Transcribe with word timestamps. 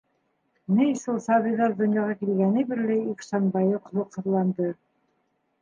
Ней 0.77 0.93
шул 1.01 1.19
сабыйҙар 1.25 1.75
донъяға 1.83 2.17
килгәне 2.23 2.65
бирле 2.71 2.97
Ихсанбайы 3.13 3.85
холоҡһоҙланды. 3.85 4.73